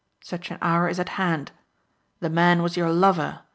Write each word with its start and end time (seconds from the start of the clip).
Such 0.23 0.49
an 0.49 0.57
hour 0.63 0.89
is 0.89 0.99
at 0.99 1.09
hand. 1.09 1.51
The 2.21 2.29
man 2.31 2.63
was 2.63 2.75
your 2.75 2.91
lover. 2.91 3.41